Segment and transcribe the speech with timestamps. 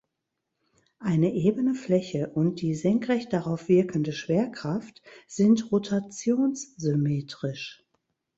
[0.97, 7.83] Eine ebene Fläche und die senkrecht darauf wirkende Schwerkraft sind rotationssymmetrisch.